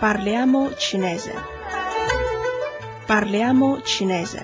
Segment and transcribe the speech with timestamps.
[0.00, 1.34] Parliamo cinese.
[3.04, 4.40] Parliamo cinese.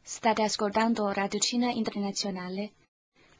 [0.00, 2.72] State ascoltando Radio Cina Internazionale.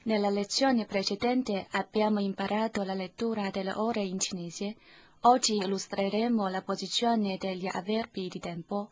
[0.03, 4.77] Nella lezione precedente abbiamo imparato la lettura delle ore in cinese.
[5.21, 8.91] Oggi illustreremo la posizione degli avverbi di tempo.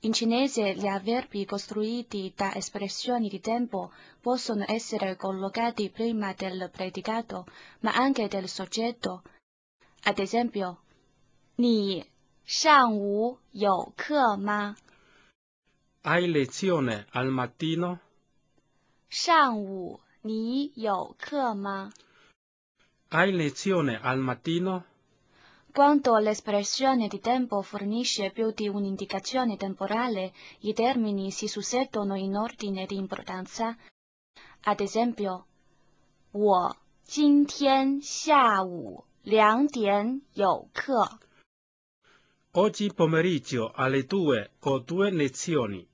[0.00, 7.46] In cinese gli avverbi costruiti da espressioni di tempo possono essere collocati prima del predicato,
[7.80, 9.22] ma anche del soggetto.
[10.04, 10.78] Ad esempio,
[11.54, 12.04] 你
[12.44, 14.76] 上午有课吗？
[16.02, 18.00] Hai lezione al mattino?
[19.08, 21.92] 上午你有课吗？
[23.10, 24.84] Hai lezione al mattino?
[25.76, 32.84] Quando l'espressione di tempo fornisce più di un'indicazione temporale, i termini si susseguono in ordine
[32.84, 33.76] di importanza.
[34.64, 35.46] Ad esempio,
[36.32, 41.18] 我今天下午两点有课。
[42.52, 45.86] Oggi pomeriggio alle due ho due lezioni.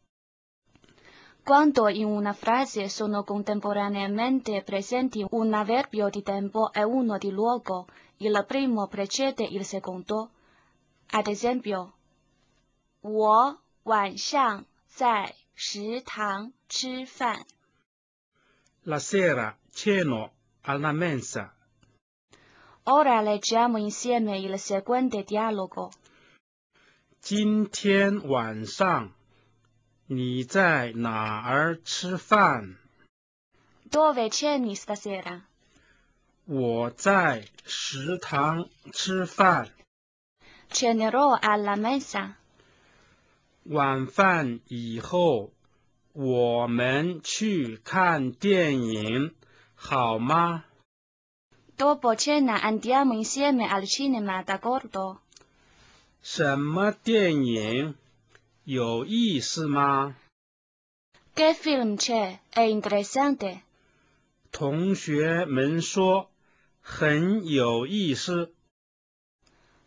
[1.42, 7.86] Quando in una frase sono contemporaneamente presenti un avverbio di tempo e uno di luogo,
[8.19, 10.30] il primo precede il secondo.
[11.11, 11.94] Ad esempio,
[13.00, 17.47] 我晚上在食堂吃饭。
[18.84, 21.55] La sera ceno alla mensa.
[22.84, 25.91] Ora leggiamo insieme il seguente dialogo.
[27.20, 29.12] 今天晚上
[30.07, 32.75] 你在哪儿吃饭
[33.89, 35.41] ？Dove ceni stasera?
[36.45, 39.69] 我在食堂吃饭。
[40.69, 42.33] Cenerò alla mensa.
[43.63, 45.51] 晚饭以后，
[46.11, 49.33] 我们去看电影，
[49.75, 50.65] 好吗
[51.77, 55.19] ？Dopo cena andiamo insieme al cinema, d'accordo?
[56.21, 57.95] 什么电影？
[58.65, 60.15] 有意思吗
[61.35, 62.39] ？Che film c'è?
[62.49, 63.63] È interessante.
[64.51, 66.29] 同学们说
[66.81, 68.53] 很有意思。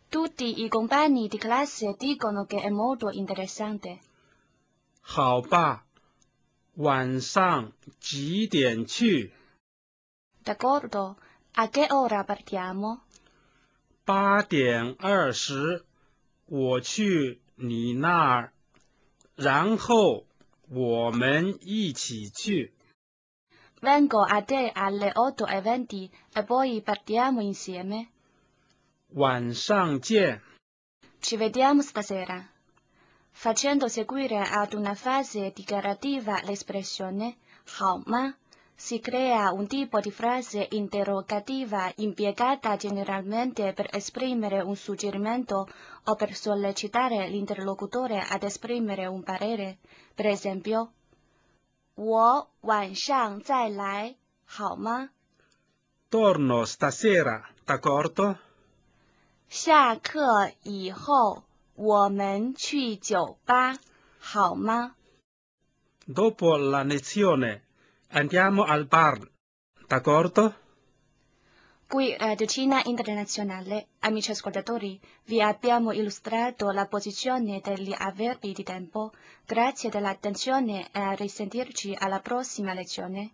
[0.09, 3.99] Tutti i compagni di classe dicono che è molto interessante.
[5.01, 5.85] 好吧，
[6.75, 9.31] 晚上几点去
[10.43, 11.15] ？D'accordo?
[11.53, 12.99] A che ora partiamo?
[14.05, 15.83] 八点二十，
[16.45, 18.51] 我去你那儿，
[19.36, 20.24] 然后
[20.68, 22.72] 我们一起去。
[23.80, 28.08] Vengo a te alle 8.20 e poi partiamo insieme.
[29.14, 30.40] 晚上见。
[31.20, 32.48] Ci vediamo stasera.
[33.30, 38.34] Facendo seguire ad una fase dichiarativa l'espressione 好吗
[38.76, 45.68] si crea un tipo di frase interrogativa impiegata generalmente per esprimere un suggerimento
[46.04, 49.78] o per sollecitare l'interlocutore ad esprimere un parere.
[50.14, 50.92] Per esempio,
[51.94, 54.16] 我晚上再来
[54.46, 55.10] 好吗
[56.10, 58.36] Torno stasera, d'accordo?
[59.48, 61.44] 下课以后
[61.74, 63.78] 我们去酒吧
[64.18, 64.96] 好吗
[66.06, 67.60] Dopo la lezione
[68.09, 69.19] andiamo al bar,
[69.87, 70.53] d'accordo?
[71.87, 79.13] Qui Radio Cina Internazionale, amici ascoltatori, vi abbiamo illustrato la posizione degli avverbi di tempo.
[79.45, 83.31] Grazie dell'attenzione e a risentirci alla prossima lezione.